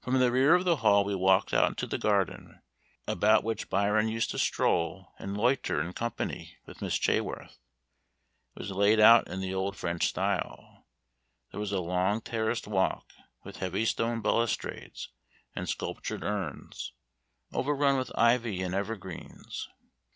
[0.00, 2.60] From the rear of the hall we walked out into the garden,
[3.06, 7.60] about which Byron used to stroll and loiter in company with Miss Chaworth.
[8.56, 10.84] It was laid out in the old French style.
[11.52, 13.12] There was a long terraced walk,
[13.44, 15.10] with heavy stone balustrades
[15.54, 16.92] and sculptured urns,
[17.52, 19.68] overrun with ivy and evergreens.